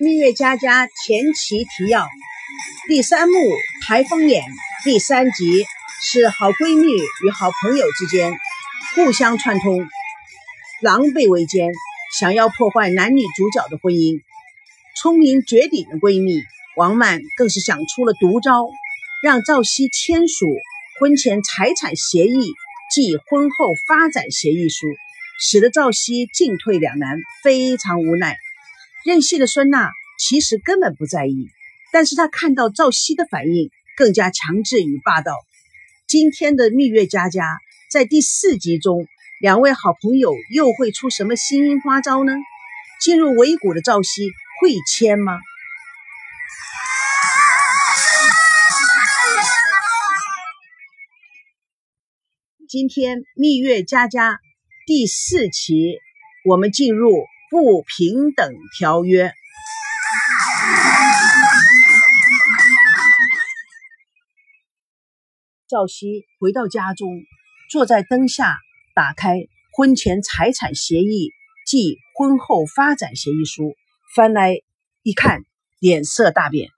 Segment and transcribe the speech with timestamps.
[0.00, 2.06] 蜜月佳佳前期提要：
[2.86, 3.34] 第三幕
[3.84, 4.44] 台风眼
[4.84, 5.64] 第三集
[6.00, 8.32] 是好闺蜜与好朋友之间
[8.94, 9.88] 互相串通，
[10.80, 11.72] 狼狈为奸，
[12.16, 14.20] 想要破坏男女主角的婚姻。
[14.94, 16.44] 聪明绝顶的闺蜜
[16.76, 18.68] 王曼更是想出了毒招，
[19.20, 20.46] 让赵熙签署
[21.00, 22.52] 婚前财产协议
[22.94, 24.86] 即婚后发展协议书，
[25.40, 28.38] 使得赵熙进退两难，非常无奈。
[29.04, 31.48] 任性的孙娜其实根本不在意，
[31.92, 35.32] 但是她看到赵熙的反应更加强制与霸道。
[36.06, 37.58] 今天的蜜月佳佳
[37.90, 39.06] 在第四集中，
[39.40, 42.32] 两位好朋友又会出什么新花招呢？
[43.00, 44.30] 进入尾谷的赵熙
[44.60, 45.38] 会签吗？
[52.68, 54.40] 今天蜜月佳佳
[54.86, 55.98] 第四期，
[56.44, 57.24] 我们进入。
[57.50, 59.32] 不平等条约。
[65.66, 67.08] 赵熙回到家中，
[67.70, 68.58] 坐在灯下，
[68.94, 71.32] 打开婚前财产协议
[71.66, 73.74] 即婚后发展协议书，
[74.14, 74.60] 翻来
[75.02, 75.40] 一看，
[75.78, 76.68] 脸色大变。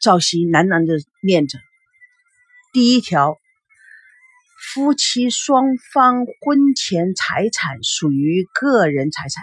[0.00, 1.58] 赵熙喃喃的念着
[2.72, 3.38] ：“第一条。”
[4.60, 9.42] 夫妻双方婚前财产属于个人财产，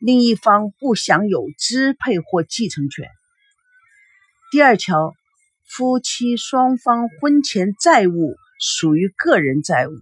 [0.00, 3.08] 另一方不享有支配或继承权。
[4.50, 5.14] 第二条，
[5.68, 9.92] 夫妻双方婚前债务属于个人债务，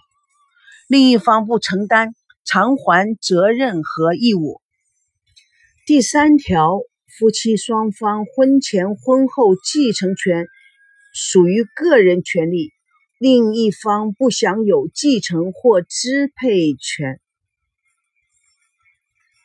[0.88, 2.14] 另一方不承担
[2.46, 4.62] 偿还责任和义务。
[5.84, 6.78] 第三条，
[7.18, 10.46] 夫妻双方婚前婚后继承权
[11.12, 12.72] 属于个人权利。
[13.22, 17.20] 另一方不享有继承或支配权。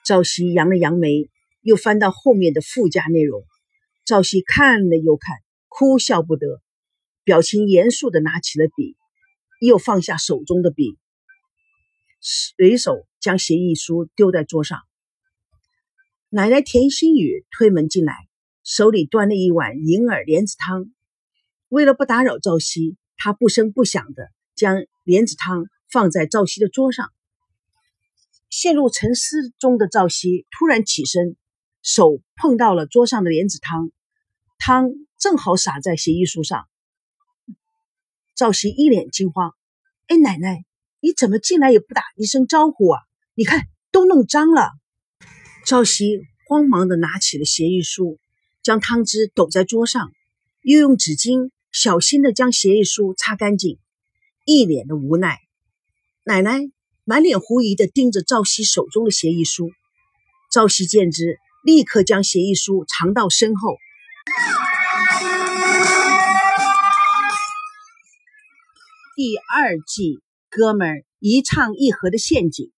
[0.05, 3.43] 赵熙扬了扬眉，又翻到后面的附加内容。
[4.05, 5.35] 赵熙看了又看，
[5.67, 6.61] 哭笑不得，
[7.25, 8.95] 表情严肃的拿起了笔，
[9.59, 10.97] 又放下手中的笔，
[12.21, 14.83] 随手将协议书丢在桌上。
[16.29, 18.15] 奶奶田心雨推门进来，
[18.63, 20.93] 手里端了一碗银耳莲子汤。
[21.67, 22.95] 为了不打扰赵熙。
[23.25, 27.11] 他不声不响地将莲子汤放在赵熙的桌上，
[28.51, 31.35] 陷入沉思中的赵熙突然起身，
[31.81, 33.89] 手碰到了桌上的莲子汤，
[34.59, 36.67] 汤正好洒在协议书上。
[38.35, 39.55] 赵熙一脸惊慌
[40.05, 40.63] ：“哎，奶奶，
[40.99, 43.01] 你怎么进来也不打一声招呼啊？
[43.33, 44.69] 你看都弄脏了。”
[45.65, 48.19] 赵熙慌忙地拿起了协议书，
[48.61, 50.11] 将汤汁抖在桌上，
[50.61, 51.49] 又用纸巾。
[51.77, 53.79] 小心的将协议书擦干净，
[54.45, 55.41] 一脸的无奈。
[56.23, 56.61] 奶奶
[57.03, 59.69] 满脸狐疑的盯着赵熙手中的协议书。
[60.49, 63.75] 赵熙见之，立刻将协议书藏到身后。
[69.17, 72.71] 第二季，哥们儿一唱一和的陷阱。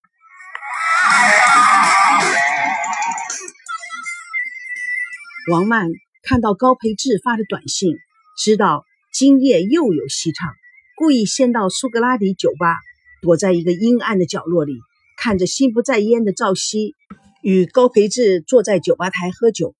[5.52, 5.88] 王曼
[6.24, 7.96] 看到高培志发的短信。
[8.40, 8.86] 知道
[9.20, 10.54] 今夜又有戏唱，
[10.96, 12.78] 故意先到苏格拉底酒吧，
[13.24, 14.78] 躲在一个阴暗的角落里，
[15.18, 16.94] 看着心不在焉的赵熙
[17.42, 19.74] 与高培志坐在酒吧台喝酒。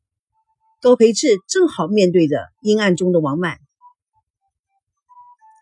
[0.82, 3.60] 高培志正好面对着阴暗中的王曼，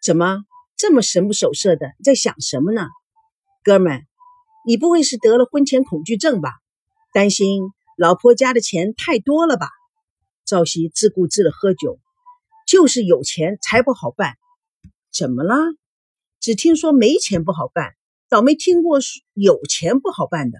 [0.01, 0.45] 怎么
[0.77, 2.87] 这么神不守舍的，在想什么呢？
[3.61, 4.03] 哥们，
[4.65, 6.53] 你不会是得了婚前恐惧症吧？
[7.11, 7.63] 担心
[7.97, 9.67] 老婆家的钱太多了吧？
[10.45, 11.99] 赵熙自顾自的喝酒。
[12.65, 14.35] 就是有钱才不好办，
[15.11, 15.55] 怎么了？
[16.39, 17.95] 只听说没钱不好办，
[18.29, 18.99] 倒没听过
[19.33, 20.59] 有钱不好办的。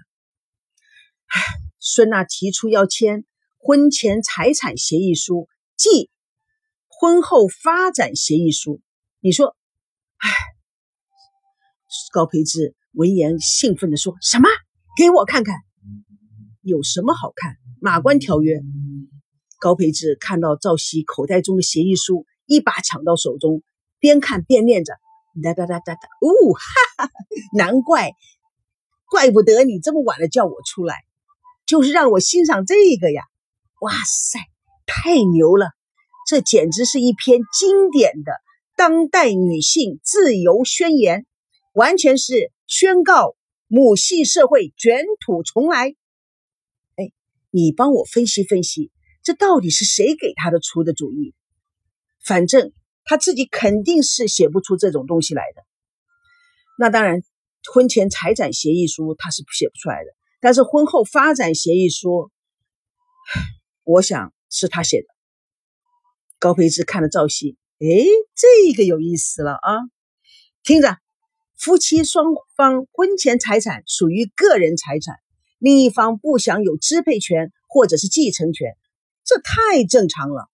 [1.26, 1.42] 唉，
[1.78, 3.24] 孙娜提出要签
[3.58, 6.10] 婚前财产协议书，即
[6.88, 8.80] 婚后发展协议书。
[9.20, 9.56] 你说，
[10.18, 10.30] 唉，
[12.12, 14.48] 高培志闻言兴奋地说：“什么？
[14.96, 15.56] 给我看看，
[16.62, 17.56] 有什么好看？
[17.80, 18.60] 马关条约。”
[19.58, 23.62] 高培志看到赵熙口袋中的协议书，一把抢到手中，
[23.98, 24.94] 边看边念着
[25.42, 27.10] ：“哒哒哒哒哒，哦，哈哈，
[27.56, 28.12] 难怪，
[29.10, 31.04] 怪不得你这么晚了叫我出来，
[31.66, 33.22] 就是让我欣赏这个呀！
[33.80, 34.38] 哇塞，
[34.86, 35.70] 太牛了！
[36.28, 38.32] 这简直是一篇经典的
[38.76, 41.24] 当代女性自由宣言，
[41.72, 43.36] 完全是宣告
[43.68, 45.94] 母系社会卷土重来。
[46.96, 47.12] 哎，
[47.50, 48.90] 你帮我分析分析。”
[49.26, 51.34] 这到底是谁给他的出的主意？
[52.24, 55.64] 反正他自己肯定是写不出这种东西来的。
[56.78, 57.24] 那当然，
[57.74, 62.30] 婚前财产协议书他是写不出来的，但是婚后发展协议书，
[63.82, 65.08] 我想是他写的。
[66.38, 68.06] 高培志看了赵熙，哎，
[68.36, 69.72] 这个有意思了啊！
[70.62, 70.98] 听着，
[71.58, 75.16] 夫妻双方婚前财产属于个人财产，
[75.58, 78.76] 另一方不享有支配权或者是继承权，
[79.26, 80.48] 这太正常了。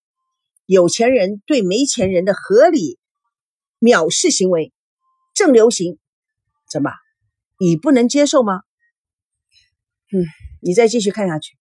[0.66, 2.98] 有钱人对没钱人的合理
[3.78, 4.72] 藐视行为
[5.34, 5.98] 正流行，
[6.70, 6.90] 怎么，
[7.58, 8.62] 你不能接受吗？
[10.12, 10.24] 嗯，
[10.60, 11.56] 你再继续看下去，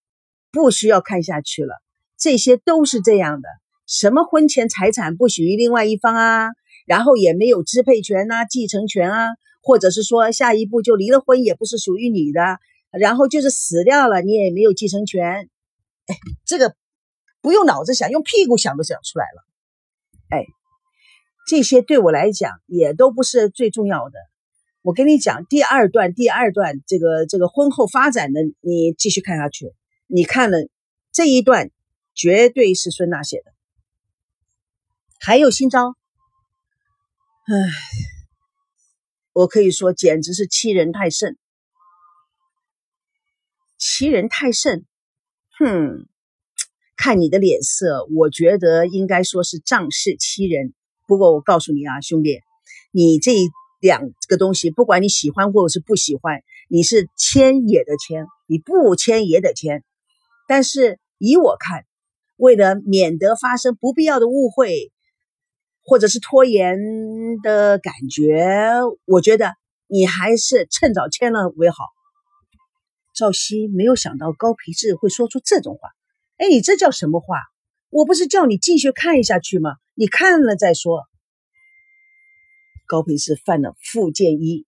[0.50, 1.82] 不需要看下去了，
[2.18, 3.48] 这些都是这样的。
[3.86, 6.48] 什么婚前财产不属于另外一方啊？
[6.86, 9.28] 然后也没有支配权呐、继承权啊，
[9.62, 12.58] 或者是说下一步就离了婚也不是属于你的，
[12.90, 15.50] 然后就是死掉了你也没有继承权。
[16.06, 16.74] 哎，这个
[17.42, 19.44] 不用脑子想，用屁股想都想出来了。
[20.30, 20.46] 哎，
[21.46, 24.18] 这些对我来讲也都不是最重要的。
[24.80, 29.74] 我跟你讲，第二段，第二段这个这个婚后发展的，你继续看下去。
[30.06, 30.58] 你看了
[31.12, 31.70] 这一段，
[32.14, 33.52] 绝对是孙娜写的。
[35.20, 35.96] 还有新招，
[37.46, 37.54] 唉，
[39.32, 41.38] 我可以说简直是欺人太甚，
[43.78, 44.84] 欺人太甚。
[45.58, 46.08] 哼，
[46.96, 50.74] 看你的脸色，我觉得应该说是仗势欺人。
[51.06, 52.40] 不过我告诉你啊，兄弟，
[52.92, 53.32] 你这
[53.80, 59.84] 两个东西，不管你喜欢或者是不喜欢，你是签也得签，你不签也得签。
[60.46, 61.84] 但是以我看，
[62.36, 64.90] 为了免得发生不必要的误会。
[65.84, 66.78] 或者是拖延
[67.42, 68.46] 的感觉，
[69.04, 69.54] 我觉得
[69.88, 71.86] 你还是趁早签了为好。
[73.16, 75.88] 赵熙没有想到高培志会说出这种话，
[76.38, 77.38] 哎，你这叫什么话？
[77.90, 79.76] 我不是叫你继续看下去吗？
[79.94, 81.04] 你看了再说。
[82.86, 84.66] 高平是犯了附件一，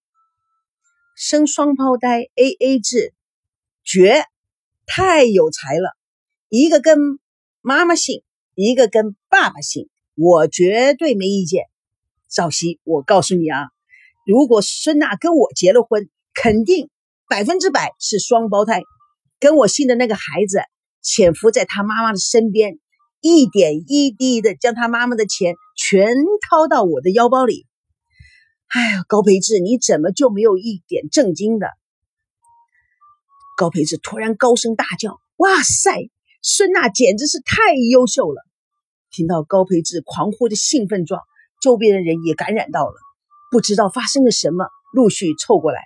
[1.17, 3.13] 生双胞胎 A A 制，
[3.83, 4.25] 绝，
[4.87, 5.97] 太有才了，
[6.49, 6.99] 一个跟
[7.61, 8.23] 妈妈姓，
[8.55, 9.89] 一个跟爸爸姓。
[10.17, 11.65] 我绝对没意见，
[12.29, 13.71] 赵熙，我告诉你啊，
[14.27, 16.89] 如果孙娜跟我结了婚，肯定
[17.29, 18.83] 百分之百是双胞胎。
[19.41, 20.61] 跟我姓的那个孩子
[21.05, 22.81] 潜伏在他妈妈的身边，
[23.21, 26.17] 一点一滴的将他妈妈的钱全
[26.49, 27.67] 掏到我的腰包里。
[28.69, 31.69] 哎呀，高培志，你怎么就没有一点正经的？
[33.57, 36.11] 高培志突然高声大叫：“哇塞，
[36.43, 38.43] 孙娜简直是太优秀了！”
[39.13, 41.21] 听到高培志狂呼的兴奋状，
[41.63, 42.95] 周边的人也感染到了，
[43.53, 45.83] 不知道发生了什么，陆续凑过来。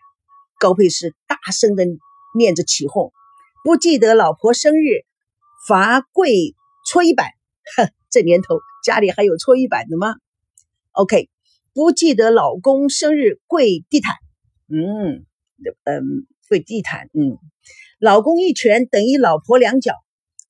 [0.58, 1.84] 高培志大声的
[2.36, 3.12] 念着起哄
[3.62, 5.04] ：“不记得老婆生日，
[5.68, 6.54] 罚跪
[6.86, 7.28] 搓衣板。
[7.76, 10.14] 哼，这年头家里还有搓衣板的吗
[10.92, 11.28] ？OK，
[11.74, 14.14] 不记得老公生日跪地毯。
[14.68, 15.26] 嗯
[15.84, 17.10] 嗯，跪地毯。
[17.12, 17.36] 嗯，
[18.00, 19.92] 老公一拳等于老婆两脚，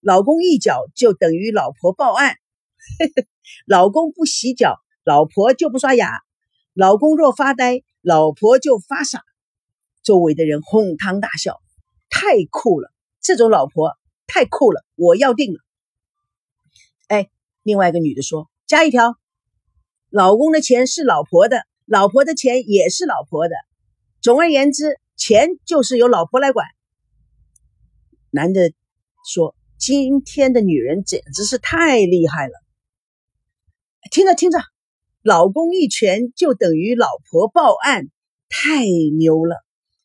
[0.00, 2.36] 老公一脚就等于老婆报案。
[3.66, 6.06] ”老公不洗脚，老婆就不刷牙；
[6.74, 9.22] 老公若发呆，老婆就发傻。
[10.04, 11.60] 周围的人哄堂大笑，
[12.08, 12.92] 太酷了！
[13.20, 13.97] 这种老婆
[14.28, 15.58] 太酷了，我要定了。
[17.08, 17.28] 哎，
[17.62, 19.16] 另外一个女的说：“加一条，
[20.10, 23.56] 老公的钱是老婆的，老婆的钱也是老婆的。
[24.20, 26.66] 总而言之，钱就是由老婆来管。”
[28.30, 28.70] 男的
[29.24, 32.52] 说：“今天的女人简直是太厉害了。”
[34.12, 34.58] 听着听着，
[35.22, 38.08] 老公一拳就等于老婆报案，
[38.50, 38.84] 太
[39.18, 39.56] 牛了！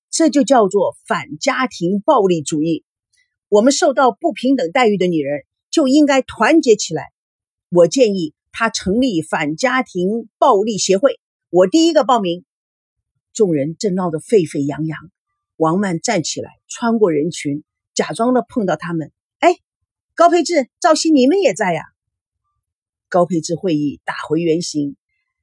[0.10, 2.86] 这就叫做反家庭暴力主义。
[3.54, 7.12] 我们受到不平等待遇的女人就应该团结起来。
[7.70, 11.20] 我建议他成立反家庭暴力协会，
[11.52, 12.46] 我第一个报名。
[13.32, 14.98] 众人正闹得沸沸扬扬。
[15.56, 19.12] 王曼站起来，穿过人群，假装的碰到他们。
[19.38, 19.58] 哎，
[20.16, 21.84] 高培志、赵鑫，你们也在呀？
[23.08, 24.96] 高培志会议打回原形，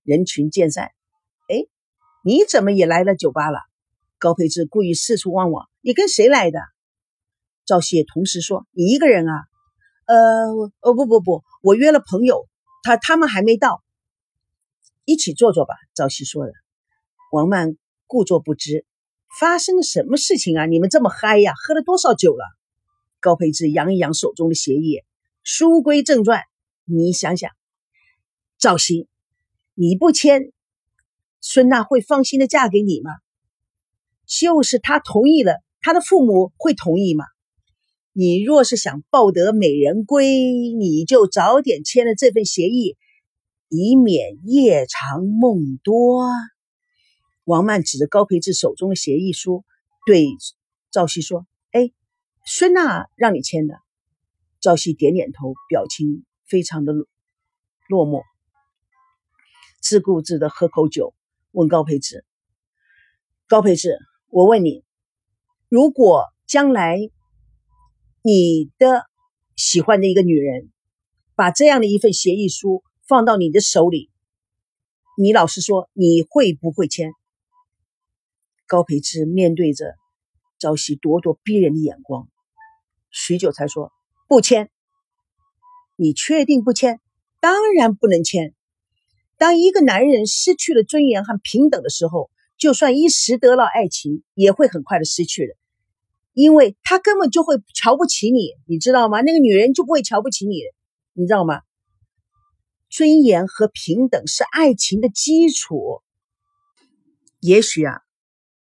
[0.03, 0.87] 人群渐散。
[1.47, 1.65] 哎，
[2.25, 3.61] 你怎么也来了酒吧了？
[4.19, 5.69] 高培志故意四处望望。
[5.81, 6.59] 你跟谁来的？
[7.71, 9.45] 赵熙也同时说：“你一个人啊？”
[10.07, 10.17] 呃，
[10.81, 12.49] 哦，不不不，我约了朋友，
[12.83, 13.85] 他他们还没到。
[15.05, 15.77] 一起坐坐吧。
[15.95, 16.53] 赵熙说的。
[17.31, 17.77] 王曼
[18.09, 18.85] 故作不知，
[19.39, 20.67] 发生了什么事情啊？
[20.67, 21.53] 你们这么嗨呀？
[21.65, 22.45] 喝了多少酒了？
[23.21, 25.05] 高培志扬一扬手中的协议。
[25.45, 26.43] 书归正传，
[26.85, 27.53] 你想想。
[28.59, 29.07] 赵鑫，
[29.75, 30.51] 你不签，
[31.41, 33.13] 孙娜会放心的嫁给你吗？
[34.27, 37.27] 就是他同意了，他的父母会同意吗？
[38.21, 40.43] 你若是想抱得美人归，
[40.79, 42.99] 你就早点签了这份协议，
[43.71, 46.29] 以免夜长梦多。
[47.45, 49.65] 王曼指着高培志手中的协议书，
[50.05, 50.27] 对
[50.91, 51.93] 赵熙说：“哎，
[52.45, 53.77] 孙娜让你签的。”
[54.61, 58.23] 赵熙点点头，表情非常的落寞，
[59.81, 61.15] 自顾自的喝口酒，
[61.53, 62.27] 问高培志
[63.49, 63.99] ：“高培志，
[64.29, 64.85] 我问你，
[65.71, 66.99] 如果将来
[68.23, 69.07] 你的
[69.57, 70.71] 喜欢的一个女人，
[71.35, 74.11] 把这样的一份协议书放到你的手里，
[75.17, 77.13] 你老实说，你会不会签？”
[78.69, 79.95] 高培志面对着
[80.59, 82.29] 朝夕咄咄逼人的眼光，
[83.11, 83.91] 许久才说
[84.29, 84.71] ：“不签。”
[85.97, 87.01] 你确定不签？
[87.41, 88.55] 当然不能签。
[89.39, 95.55] 当一个男人失去了尊严和平等的时候，就算一时得到爱情，也会很快的失去的，
[96.41, 99.21] 因为他根本就会瞧不起你，你知道吗？
[99.21, 100.63] 那个女人就不会瞧不起你，
[101.13, 101.61] 你知道吗？
[102.89, 106.03] 尊严和平等是爱情的基础。
[107.41, 108.01] 也许啊。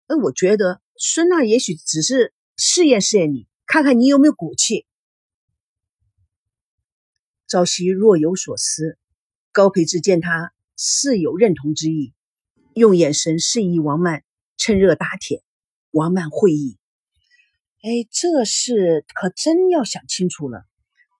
[0.07, 4.85] 那，我觉得孙娜也许只是试验试验你，看看你有没有骨气。
[7.47, 8.97] 朝夕若有所思，
[9.51, 12.13] 高培志见他似有认同之意，
[12.73, 14.23] 用眼神示意王曼
[14.57, 15.43] 趁热打铁。
[15.91, 16.77] 王曼会意，
[17.85, 20.65] 哎，这事可真要想清楚了，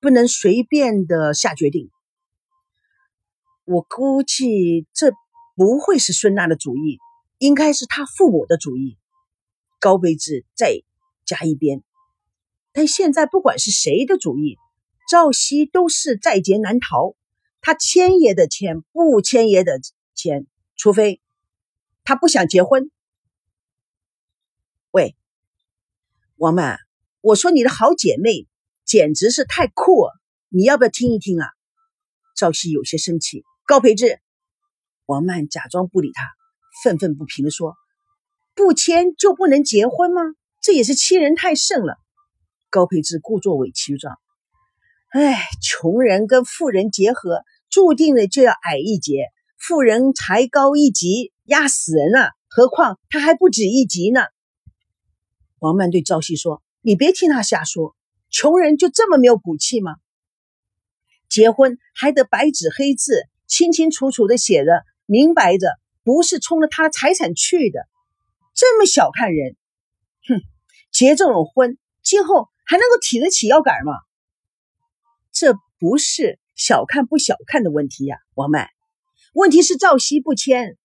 [0.02, 1.92] 不能随便的下决定。
[3.66, 5.12] 我估计这
[5.56, 6.98] 不会是孙娜的主意。
[7.38, 8.98] 应该是他父母的主意，
[9.80, 10.82] 高卑志再
[11.26, 11.84] 加一边。
[12.72, 14.58] 但现在不管是谁的主意，
[15.08, 17.14] 赵熙都是在劫难逃。
[17.62, 19.80] 他签也得签，不签也得
[20.16, 21.22] 签，除非
[22.04, 22.90] 他不想结婚。
[24.92, 25.16] 喂，
[26.38, 26.80] 王曼，
[27.22, 28.46] 我说你的好姐妹
[28.84, 30.12] 简直是太酷了，
[30.50, 31.48] 你要不要听一听啊？
[32.36, 33.46] 赵熙有些生气。
[33.66, 34.20] 高培志，
[35.06, 36.28] 王曼假装不理他。
[36.84, 37.76] 愤愤不平地说
[38.54, 40.22] ：“不签就不能结婚吗？
[40.62, 41.96] 这也是欺人太甚了。”
[42.70, 44.18] 高培志故作委屈状
[45.16, 49.28] ：“哎，穷人跟富人结合，注定了就要矮一截。
[49.58, 52.32] 富人才高一级，压死人了。
[52.50, 54.20] 何况他还不止一级呢。”
[55.60, 57.96] 王曼对赵熙说：“你别听他瞎说，
[58.30, 59.96] 穷人就这么没有骨气吗？
[61.30, 65.68] 结婚还得白纸黑字，清清楚楚的写着，明白着。”
[66.06, 67.80] 不是冲着他的财产去的，
[68.54, 69.56] 这么小看人，
[70.28, 70.40] 哼！
[70.92, 73.94] 结这种婚，今后还能够提得起腰杆吗？
[75.32, 78.70] 这不是小看不小看的问题呀，王曼。
[79.34, 80.78] 问题是赵熙不签，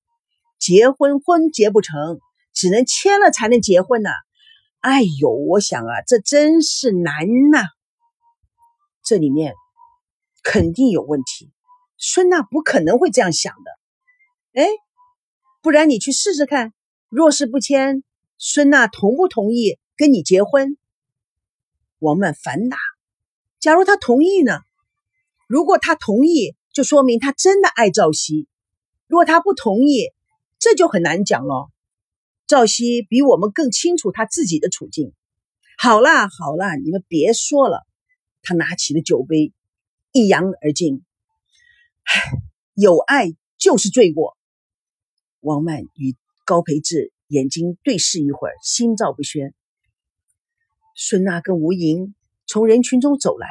[0.58, 2.18] 结婚婚结不成，
[2.54, 4.08] 只能签了才能结婚呢。
[4.80, 7.14] 哎呦，我想啊，这真是难
[7.50, 7.62] 呐。
[9.02, 9.54] 这里面
[10.42, 11.50] 肯定有问题，
[11.96, 14.60] 孙娜不可能会这样想的。
[14.60, 14.66] 哎。
[15.62, 16.72] 不然你去试试看，
[17.10, 18.02] 若是不签，
[18.38, 20.78] 孙娜同不同意跟你结婚？
[21.98, 22.78] 王曼反打。
[23.58, 24.60] 假如他同意呢？
[25.46, 28.46] 如果他同意，就说明他真的爱赵熙；
[29.06, 30.14] 如果他不同意，
[30.58, 31.68] 这就很难讲了。
[32.50, 35.12] 赵熙比我们更清楚他自己的处境。
[35.78, 37.86] 好啦好啦，你们别说了。
[38.42, 39.52] 他拿起了酒杯，
[40.10, 41.04] 一扬而尽。
[42.02, 42.20] 唉，
[42.74, 44.36] 有爱就是罪过。
[45.38, 49.54] 王曼与高培志眼睛对视一会儿，心照不宣。
[50.96, 52.16] 孙娜跟吴莹
[52.48, 53.46] 从人群中走来，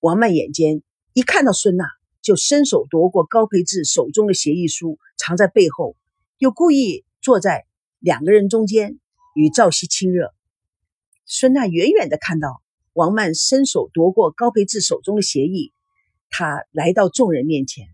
[0.00, 0.82] 王曼眼尖，
[1.12, 1.84] 一看到孙娜，
[2.22, 5.94] 就伸手夺过高培志手中的协议书，藏在背后，
[6.38, 7.66] 又故意坐在
[8.02, 8.98] 两个人中间
[9.36, 10.34] 与赵熙亲热。
[11.24, 12.60] 孙娜远远的看到
[12.94, 15.72] 王曼伸手夺过高培志手中的协议，
[16.28, 17.86] 他来到众人面前，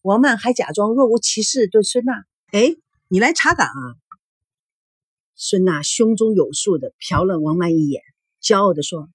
[0.00, 2.24] 王曼还假装若无其事对孙娜。
[2.52, 2.76] 哎，
[3.08, 3.82] 你来查岗啊？
[5.34, 8.02] 孙娜胸中有数的瞟了王曼一眼，
[8.40, 9.08] 骄傲的说：“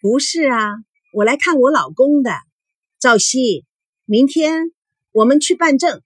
[0.00, 0.76] 不是啊，
[1.12, 2.32] 我来看我老公的。
[2.98, 3.66] 赵熙，
[4.06, 4.72] 明天
[5.12, 6.02] 我们去办证。”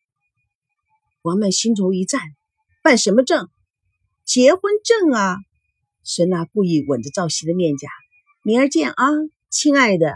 [1.23, 2.21] 王曼心头一颤，
[2.87, 3.49] 办什么证？
[4.25, 5.39] 结婚证啊！
[6.05, 7.89] 孙娜故意吻着赵熙的面颊
[8.47, 9.05] ：“明儿见啊，
[9.51, 10.15] 亲爱的，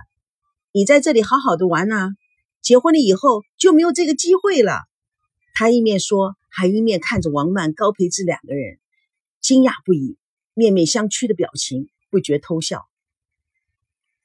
[0.70, 2.10] 你在这里好好的玩呐，
[2.62, 4.82] 结婚了以后就没有这个机会了。”
[5.52, 8.78] 他一面说，还一面看着王曼、高培志两个人，
[9.40, 10.16] 惊讶不已，
[10.54, 12.86] 面面相觑的表情，不觉偷笑。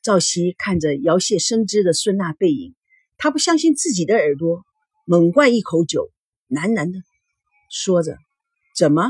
[0.04, 2.76] 赵熙看着摇曳生姿的孙娜背影，
[3.18, 4.64] 他不相信自己的耳朵，
[5.04, 6.12] 猛灌一口酒，
[6.48, 7.00] 喃喃的
[7.72, 8.16] 说着
[8.76, 9.10] ：“怎么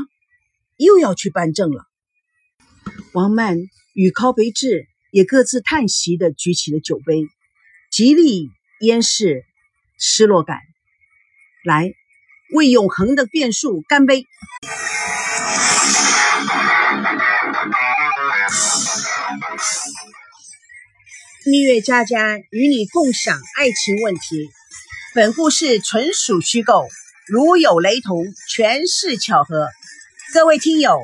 [0.76, 1.84] 又要去办证了？”
[3.12, 3.58] 王曼
[3.92, 7.26] 与高培志也各自叹息的举起了酒杯，
[7.90, 9.44] 极力掩饰
[9.98, 10.60] 失落感。
[11.64, 11.92] 来。
[12.54, 14.24] 为永恒的变数干杯！
[21.44, 24.48] 蜜月佳佳与你共享爱情问题。
[25.12, 26.86] 本故事纯属虚构，
[27.28, 29.66] 如有雷同，全是巧合。
[30.32, 31.00] 各位听友，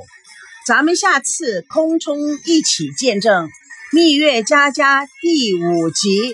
[0.68, 3.46] 咱们下次空中一起见证
[3.92, 6.32] 《蜜月佳佳》第五集，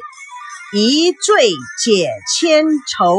[0.75, 1.49] 一醉
[1.83, 3.19] 解千愁。